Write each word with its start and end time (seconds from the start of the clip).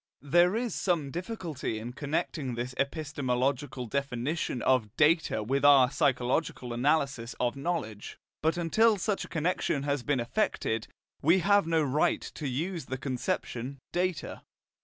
There 0.23 0.55
is 0.55 0.73
some 0.73 1.11
difficulty 1.11 1.77
in 1.77 1.93
connecting 1.93 2.55
this 2.55 2.73
epistemological 2.79 3.85
definition 3.85 4.63
of 4.63 4.97
"data" 4.97 5.43
with 5.43 5.63
our 5.63 5.91
psychological 5.91 6.73
analysis 6.73 7.35
of 7.39 7.55
knowledge; 7.55 8.17
but 8.41 8.57
until 8.57 8.97
such 8.97 9.25
a 9.25 9.29
connection 9.29 9.83
has 9.83 10.01
been 10.01 10.19
effected, 10.19 10.87
we 11.21 11.37
have 11.41 11.67
no 11.67 11.83
right 11.83 12.21
to 12.33 12.47
use 12.47 12.85
the 12.85 12.97
conception 12.97 13.77
"data." 13.91 14.41